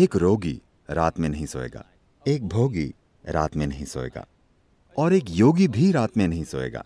[0.00, 1.84] एक रोगी रात में नहीं सोएगा,
[2.26, 2.94] एक भोगी
[3.28, 4.26] रात में नहीं सोएगा,
[4.98, 6.84] और एक योगी भी रात में नहीं सोएगा,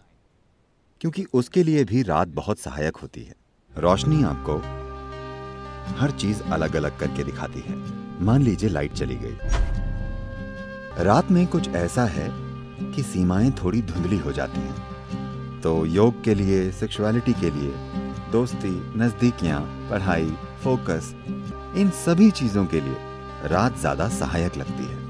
[1.01, 3.35] क्योंकि उसके लिए भी रात बहुत सहायक होती है।
[3.77, 4.57] रोशनी आपको
[5.97, 7.77] हर चीज़ अलग अलग करके दिखाती है।
[8.23, 9.37] मान लीजिए लाइट चली गई।
[11.05, 12.29] रात में कुछ ऐसा है
[12.93, 17.73] कि सीमाएँ थोड़ी धुंधली हो जाती हैं। तो योग के लिए सेक्सुअलिटी के लिए,
[18.33, 20.31] दोस्ती, नजदीकियाँ, पढ़ाई
[20.65, 21.15] फोकस
[21.77, 25.03] इन सभी चीज़ों के लिए रात ज़्यादा सहायक लगती है।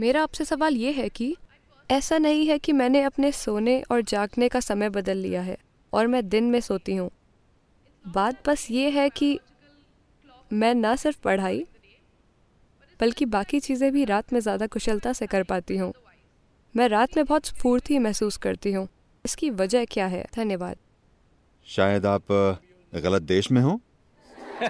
[0.00, 1.34] मेरा आपसे सवाल ये है कि
[1.90, 5.56] ऐसा नहीं है कि मैंने अपने सोने और जागने का समय बदल लिया है
[5.92, 7.10] और मैं दिन में सोती हूँ।
[8.04, 9.38] बात बस ये है कि
[10.52, 11.64] मैं ना सिर्फ़ पढ़ाई,
[13.00, 15.92] बल्कि बाकी चीज़ें भी रात में ज़्यादा कुशलता से कर पाती हूँ।
[16.74, 18.88] मैं रात में बहुत स्फूर्ति महसूस करती हूँ।
[19.24, 20.24] इसकी वजह क्या है?
[20.36, 20.76] धन्यवाद।
[21.66, 22.22] शायद आप
[22.94, 23.80] गलत देश में हो?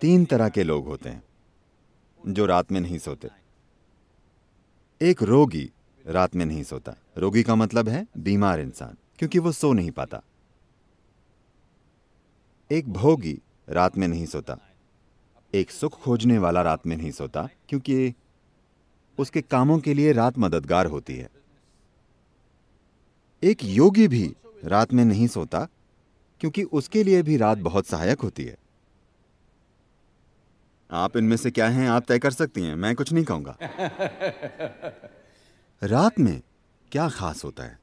[0.00, 1.22] तीन तरह के लोग होते हैं
[2.28, 3.28] जो रात में नहीं सोते।
[5.02, 5.70] एक रोगी
[6.06, 10.22] रात में नहीं सोता। रोगी का मतलब है बीमार इंसान क्योंकि वो सो नहीं पाता।
[12.70, 14.58] एक भोगी रात में नहीं सोता।
[15.54, 18.14] एक सुख खोजने वाला रात में नहीं सोता क्योंकि
[19.18, 21.28] उसके कामों के लिए रात मददगार होती है।
[23.42, 25.68] एक योगी भी रात में नहीं सोता
[26.40, 28.58] क्योंकि उसके लिए भी रात बहुत सहायक होती है।
[30.90, 33.56] आप इनमें से क्या हैं आप तय कर सकती हैं मैं कुछ नहीं कहूँगा।
[35.82, 36.42] रात में
[36.92, 37.78] क्या खास होता है?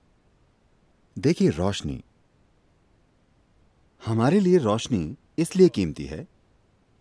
[1.19, 2.03] देखिए रोशनी।
[4.05, 6.27] हमारे लिए रोशनी इसलिए कीमती है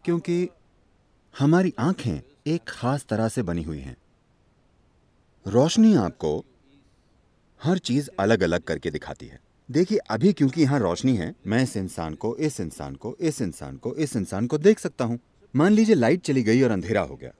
[0.04, 0.48] क्योंकि
[1.38, 3.96] हमारी आँखें एक खास तरह से बनी हुई हैं।
[5.46, 6.44] रोशनी आपको
[7.62, 9.40] हर चीज़ अलग अलग करके दिखाती है।
[9.70, 13.76] देखिए, अभी क्योंकि यहाँ रोशनी है, मैं इस इंसान को, इस इंसान को, इस इंसान
[13.76, 15.18] को, इस इंसान को देख सकता हूँ।
[15.56, 17.30] मान लीजिए लाइट चली गई और अंधेरा हो गया।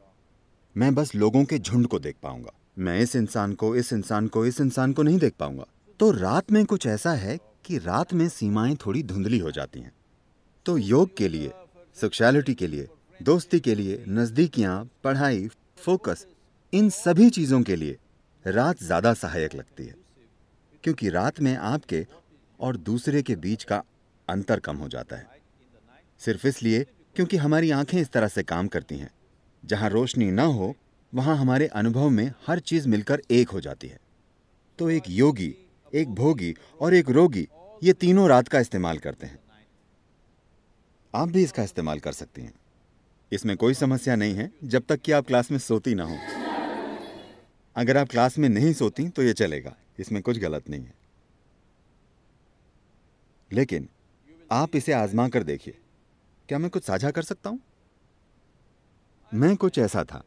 [0.77, 4.47] मैं बस लोगों के झुंड को देख पाऊँगा। मैं इस इंसान को, इस इंसान को,
[4.47, 5.67] इस इंसान को नहीं देख पाऊँगा।
[5.99, 9.93] तो रात में कुछ ऐसा है कि रात में सीमाएँ थोड़ी धुंधली हो जाती हैं।
[10.67, 11.53] तो योग के लिए
[12.01, 12.89] सेक्सुअलिटी के लिए,
[13.23, 16.27] दोस्ती के लिए, नजदीकियाँ, पढ़ाई फोकस
[16.73, 17.97] इन सभी चीज़ों के लिए
[18.45, 19.95] रात ज़्यादा सहायक लगती है,
[20.85, 22.07] क्योंकि रात में आपके
[22.61, 23.83] और दूसरे के बीच का
[24.29, 25.27] अंतर कम हो जाता है।
[26.21, 26.85] सिर्फ़ इसलिए
[27.17, 29.11] क्योंकि हमारी आँखें इस तरह से काम करती हैं,
[29.65, 30.75] जहाँ रोशनी ना हो,
[31.13, 33.99] वहाँ हमारे अनुभव में हर चीज़ मिलकर एक हो जाती है।
[34.79, 35.55] तो एक योगी,
[35.93, 37.47] एक भोगी और एक रोगी,
[37.83, 39.39] ये तीनों रात का इस्तेमाल करते हैं।
[41.15, 42.55] आप भी इसका इस्तेमाल कर सकती हैं।
[43.33, 46.42] इसमें कोई समस्या नहीं है, जब तक कि आप क्लास में सोती ना हो।
[47.77, 50.95] अगर आप क्लास में नहीं सोती तो ये चलेगा। इसमें कुछ गलत नहीं है।
[53.53, 53.89] लेकिन
[54.53, 55.79] आप इसे आजमा कर देखिए।
[56.49, 57.61] क्या मैं कुछ साझा कर सकता हूँ?
[59.35, 60.25] मैं कुछ ऐसा था।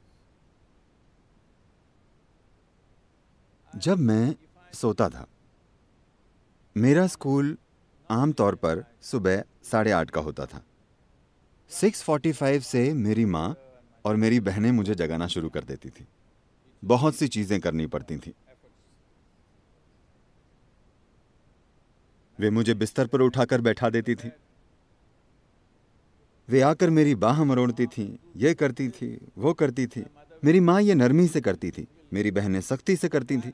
[3.76, 4.36] जब मैं
[4.74, 5.28] सोता था,
[6.78, 7.58] मेरा स्कूल
[8.10, 10.64] आमतौर पर सुबह साढ़े आठ का होता था।
[11.70, 13.56] 6:45 से मेरी माँ
[14.06, 16.08] और मेरी बहनें मुझे जगाना शुरू कर देती थी।
[16.86, 18.34] बहुत सी चीज़ें करनी पड़ती थी।
[22.40, 24.32] वे मुझे बिस्तर पर उठाकर बैठा देती थी।
[26.50, 30.04] वे आकर मेरी बाह मरोड़ती थी, ये करती थी, वो करती थी।
[30.44, 33.52] मेरी माँ ये नरमी से करती थी, मेरी बहनें सख्ती से करती थी।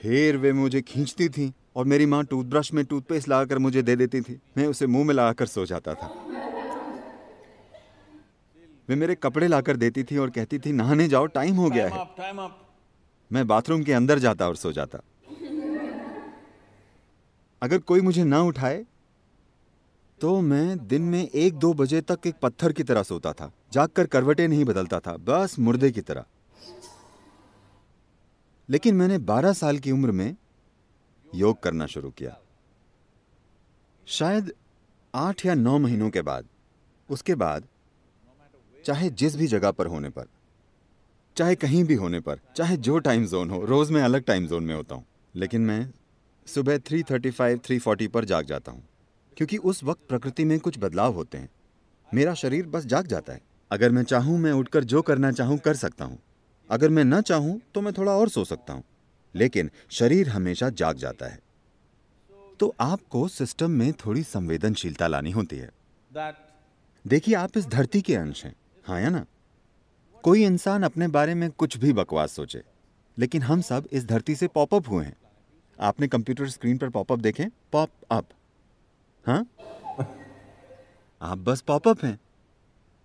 [0.00, 4.20] फिर वे मुझे खींचती थी और मेरी माँ टूथब्रश में टूथपेस्ट लगाकर मुझे दे देती
[4.20, 6.08] थी। मैं उसे मुँह में लगाकर सो जाता था।
[8.90, 12.06] वे मेरे कपड़े लाकर देती थी और कहती थी नहाने जाओ टाइम हो गया है।
[13.30, 14.98] मैं बाथरूम के अंदर जाता और सो जाता।
[17.62, 18.84] अगर कोई मुझे ना उठाए
[20.20, 24.06] तो मैं दिन में एक दो बजे तक एक पत्थर की तरह सोता था। जागकर
[24.06, 26.24] करवटे नहीं बदलता था बस मुर्दे की तरह।
[28.68, 30.36] लेकिन मैंने 12 साल की उम्र में
[31.34, 32.36] योग करना शुरू किया।
[34.06, 34.52] शायद
[35.14, 36.48] आठ या नौ महीनों के बाद
[37.08, 37.64] उसके बाद
[38.84, 40.26] चाहे जिस भी जगह पर होने पर
[41.36, 44.64] चाहे कहीं भी होने पर चाहे जो टाइम जोन हो रोज मैं अलग टाइम जोन
[44.64, 45.04] में होता हूँ।
[45.34, 45.92] लेकिन मैं
[46.46, 48.82] सुबह 3:35 3:40 पर जाग जाता हूँ
[49.36, 51.48] क्योंकि उस वक्त प्रकृति में कुछ बदलाव होते हैं।
[52.14, 53.40] मेरा शरीर बस जाग जाता है।
[53.70, 56.18] अगर मैं चाहूँ मैं उठकर जो करना चाहूँ कर सकता हूँ।
[56.70, 58.82] अगर मैं ना चाहूँ तो मैं थोड़ा और सो सकता हूँ।
[59.34, 61.38] लेकिन शरीर हमेशा जाग जाता है।
[62.60, 65.70] तो आपको सिस्टम में थोड़ी संवेदनशीलता लानी होती है।
[67.04, 68.54] देखिए आप इस धरती के अंश हैं।
[68.84, 69.24] हाँ या ना?
[70.24, 72.62] कोई इंसान अपने बारे में कुछ भी बकवास सोचे,
[73.18, 75.16] लेकिन हम सब इस धरती से पॉपअप हुए हैं।
[75.78, 77.46] आपने कंप्यूटर स्क्रीन पर पॉपअप देखे?
[77.72, 78.28] पॉप अप
[79.24, 79.46] हाँ?
[81.20, 82.18] आप बस पॉपअप हैं।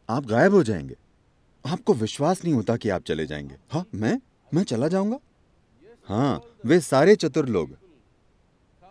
[0.10, 0.96] आप गायब हो जाएँगे।
[1.66, 4.20] आपको विश्वास नहीं होता कि आप चले जाएँगे। हाँ मैं?
[4.54, 5.20] मैं चला जाऊँगा?
[6.10, 7.78] हाँ वे सारे चतुर लोग।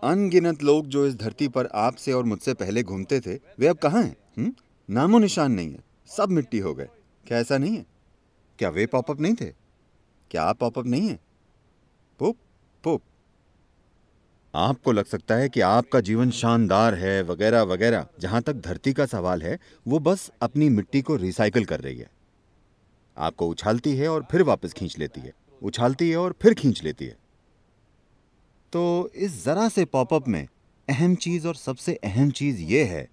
[0.02, 4.02] अनगिनत लोग जो इस धरती पर आपसे और मुझसे पहले घूमते थे, वे अब कहाँ
[4.02, 4.52] हैं?
[4.88, 6.88] नामो निशान नहीं है। सब मिट्टी हो गए।
[7.26, 7.86] क्या ऐसा नहीं है?
[8.58, 9.54] क्या वे पॉपअप नहीं थे?
[10.30, 11.20] क्या आप पॉपअप नहीं है?
[12.18, 12.36] पुप
[12.84, 13.02] पुप।
[14.54, 19.06] आपको लग सकता है कि आपका जीवन शानदार है, वगैरह वगैरह। जहाँ तक धरती का
[19.06, 19.58] सवाल है,
[19.88, 22.10] वो बस अपनी मिट्टी को रिसाइकल कर रही है।
[23.18, 25.32] आपको उछालती है और फिर वापस खींच लेती है।
[25.62, 27.16] उछालती है और फिर खींच लेती है।
[28.72, 30.48] तो इस जरा से पॉपअप में
[30.88, 33.08] अहम चीज़ और सबसे अहम चीज़ ये है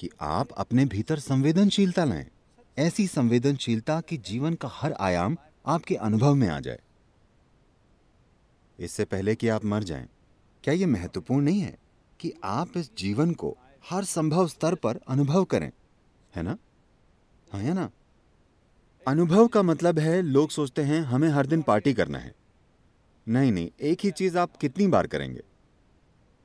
[0.00, 2.26] कि आप अपने भीतर संवेदनशीलता लाएँ।
[2.78, 5.36] ऐसी संवेदनशीलता कि जीवन का हर आयाम
[5.66, 6.80] आपके अनुभव में आ जाए।
[8.78, 10.08] इससे पहले कि आप मर जाएँ,
[10.64, 11.78] क्या यह महत्वपूर्ण नहीं है
[12.20, 13.56] कि आप इस जीवन को
[13.90, 15.70] हर संभव स्तर पर अनुभव करें?
[16.34, 16.56] है ना?
[17.52, 17.90] हाँ है ना?
[19.08, 22.34] अनुभव का मतलब है लोग सोचते हैं हमें हर दिन पार्टी करना है।
[23.28, 25.40] नहीं नहीं एक ही चीज़ आप कितनी बार करेंगे?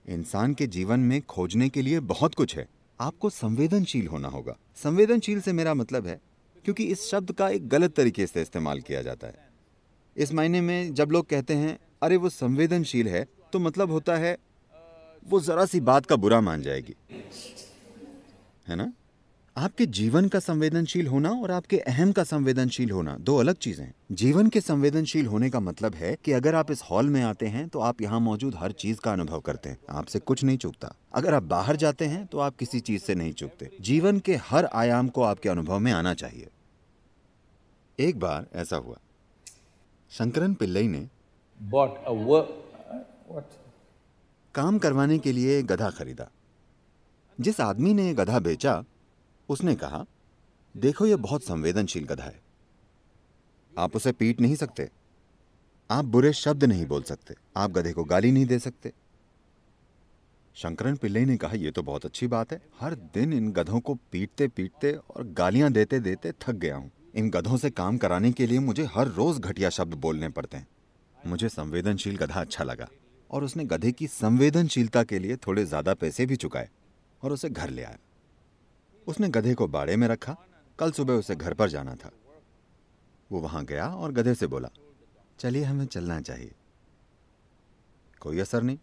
[0.06, 2.68] इंसान के जीवन में खोजने के लिए बहुत कुछ है।
[3.00, 6.22] आपको संवेदनशील होना होगा। संवेदनशील से मेरा मतलब है,
[6.64, 9.50] क्योंकि इस शब्द का एक गलत तरीके से इस्तेमाल किया जाता है।
[10.18, 14.38] इस मायने में जब लोग कहते हैं, अरे, वो संवेदनशील है तो मतलब होता है,
[15.28, 16.96] वो जरा सी बात का बुरा मान जाएगी।
[18.68, 18.94] है ना?
[19.58, 23.94] आपके जीवन का संवेदनशील होना और आपके अहम का संवेदनशील होना दो अलग चीज़ें हैं।
[24.12, 27.68] जीवन के संवेदनशील होने का मतलब है कि अगर आप इस हॉल में आते हैं
[27.70, 31.34] तो आप यहाँ मौजूद हर चीज़ का अनुभव करते हैं। आपसे कुछ नहीं चुकता। अगर
[31.34, 35.08] आप बाहर जाते हैं तो आप किसी चीज़ से नहीं चुकते। जीवन के हर आयाम
[35.08, 36.50] को आपके अनुभव में आना चाहिए।
[38.00, 38.98] एक बार ऐसा हुआ।
[40.12, 41.08] शंकरन पिल्लई ने
[44.56, 46.30] काम करवाने के लिए गधा खरीदा।
[47.40, 48.84] जिस आदमी ने गधा बेचा
[49.50, 50.06] उसने कहा,
[50.76, 52.42] देखो, यह बहुत संवेदनशील गधा है।
[53.74, 54.90] आप उसे पीट नहीं सकते।
[55.90, 58.92] आप बुरे शब्द नहीं बोल सकते। आप गधे को गाली नहीं दे सकते।
[60.56, 63.94] शंकरन पिल्ले ने कहा यह तो बहुत अच्छी बात है। हर दिन इन गधों को
[64.12, 68.48] पीटते पीटते और गालियाँ देते देते थक गया हूँ। इन गधों से काम कराने के
[68.48, 70.68] लिए मुझे हर रोज घटिया शब्द बोलने पड़ते हैं।
[71.18, 72.88] मुझे संवेदनशील गधा अच्छा लगा
[73.30, 76.70] और उसने गधे की संवेदनशीलता के लिए थोड़े ज़्यादा पैसे भी चुकाए
[77.22, 77.98] और उसे घर ले आया।
[79.08, 80.38] उसने गधे को बाड़े में रखा।
[80.80, 82.12] कल सुबह उसे घर पर जाना था।
[83.32, 84.70] वो वहाँ गया और गधे से बोला
[85.40, 86.52] चलिए हमें चलना चाहिए।
[88.20, 88.78] कोई असर नहीं।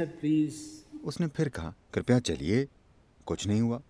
[0.00, 0.58] प्लीज़
[0.98, 2.68] उसने फिर कहा कृपया चलिए।
[3.26, 3.80] कुछ नहीं हुआ।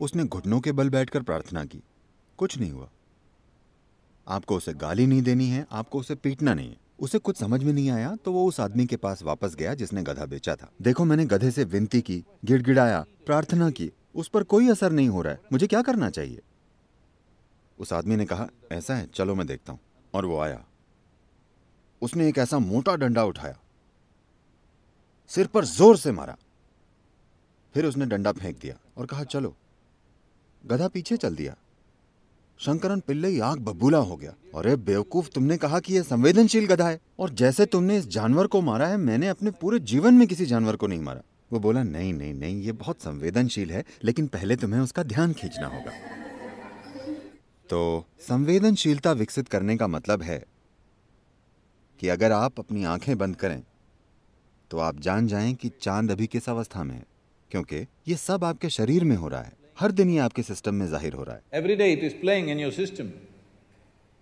[0.00, 1.82] उसने घुटनों के बल बैठकर प्रार्थना की।
[2.38, 2.90] कुछ नहीं हुआ।
[4.28, 7.72] आपको उसे गाली नहीं देनी है आपको उसे पीटना नहीं है। उसे कुछ समझ में
[7.72, 11.04] नहीं आया तो वो उस आदमी के पास वापस गया जिसने गधा बेचा था। देखो,
[11.04, 15.32] मैंने गधे से विनती की, गिड़गिड़ाया, प्रार्थना की, उस पर कोई असर नहीं हो रहा
[15.32, 16.40] है, मुझे क्या करना चाहिए?
[17.78, 19.80] उस आदमी ने कहा, ऐसा है, चलो मैं देखता हूँ।
[20.14, 20.64] और वो आया।
[22.02, 23.58] उसने एक ऐसा मोटा डंडा उठाया,
[25.30, 26.36] सिर पर ज़ोर से मारा।
[27.74, 29.54] फिर उसने डंडा फेंक दिया और कहा, चलो।
[30.64, 31.56] गधा पीछे चल दिया।
[32.62, 36.98] शंकरन पिल्ले आग बबूला हो गया। अरे, बेवकूफ़ तुमने कहा कि यह संवेदनशील गधा है।
[37.18, 40.76] और जैसे तुमने इस जानवर को मारा है, मैंने अपने पूरे जीवन में किसी जानवर
[40.76, 41.22] को नहीं मारा।
[41.52, 45.66] वो बोला, नहीं नहीं नहीं, ये बहुत संवेदनशील है, लेकिन पहले तुम्हें उसका ध्यान खींचना
[45.66, 45.92] होगा।
[47.70, 50.42] तो संवेदनशीलता विकसित करने का मतलब है
[52.00, 53.62] कि अगर आप अपनी आँखें बंद करें
[54.70, 57.04] तो आप जान जाएँ कि चाँद अभी किस अवस्था में है,
[57.50, 60.86] क्योंकि ये सब आपके शरीर में हो रहा है। हर दिन ये आपके सिस्टम में
[60.86, 63.10] ज़ाहिर हो रहा है। Every day it is playing in your system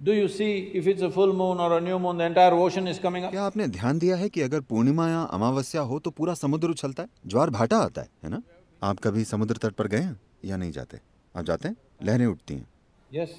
[0.00, 2.88] do you see if it's a full moon और a new moon the entire ocean
[2.88, 6.11] is coming up क्या आपने ध्यान दिया है कि अगर पूर्णिमा या अमावस्या हो तो
[6.11, 7.09] पूरा समुद्र उछलता है?
[7.26, 8.42] ज्वार भाटा आता है है ना?
[8.83, 11.00] आप कभी समुद्र तट पर गए हैं या नहीं जाते?
[11.35, 11.76] आप जाते हैं?
[12.02, 12.69] लहरें उठती हैं।
[13.14, 13.37] Yes yes.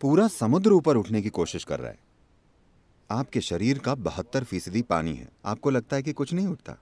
[0.00, 1.98] पूरा समुद्र ऊपर उठने की कोशिश कर रहा है।
[3.10, 6.76] आपके शरीर का बहत्तर फ़ीसदी पानी है। आपको लगता है कि कुछ नहीं उठता।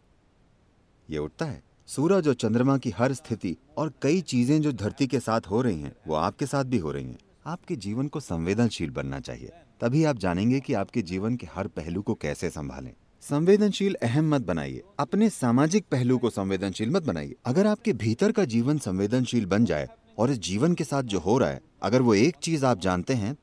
[1.10, 5.20] ये उठता है। सूरज और चंद्रमा की हर स्थिति और कई चीज़ें जो धरती के
[5.20, 8.90] साथ हो रही हैं, वो आपके साथ भी हो रही हैं। आपके जीवन को संवेदनशील
[8.90, 13.96] बनना चाहिए। तभी आप जानेंगे कि आपके जीवन के हर पहलू को कैसे संभालें। संवेदनशील
[14.02, 18.78] अहम मत बनाइए। अपने सामाजिक पहलू को संवेदनशील मत बनाइए। अगर आपके भीतर का जीवन
[18.78, 22.36] संवेदनशील बन जाए और इस जीवन के साथ जो हो रहा है, अगर वो एक
[22.36, 23.36] चीज़ आप जानते हैं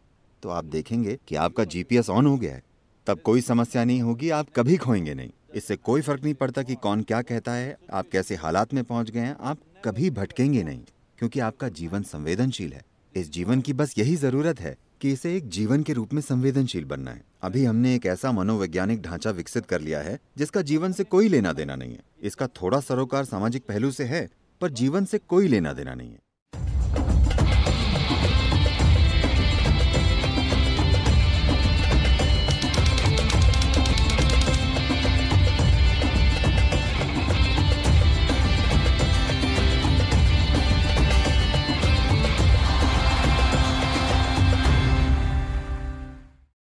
[0.44, 2.64] तो आप देखेंगे कि आपका जीपीएस ऑन हो गया है।
[3.08, 6.76] तब कोई समस्या नहीं होगी, आप कभी खोएँगे नहीं। इससे कोई फ़र्क नहीं पड़ता कि
[6.76, 10.84] कौन क्या कहता है, आप कैसे हालात में पहुँच गए हैं, आप कभी भटकेंगे नहीं,
[11.18, 12.82] क्योंकि आपका जीवन संवेदनशील है।
[13.16, 16.86] इस जीवन की बस यही ज़रूरत है कि इसे एक जीवन के रूप में संवेदनशील
[16.86, 21.04] बनना है। अभी हमने एक ऐसा मनोवैज्ञानिक ढांचा विकसित कर लिया है, जिसका जीवन से
[21.04, 24.30] कोई लेना देना नहीं है। इसका थोड़ा सरोकार सामाजिक पहलू से है,
[24.62, 26.20] पर जीवन से कोई लेना देना नहीं है।